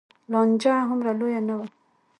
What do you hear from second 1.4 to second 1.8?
نه وه.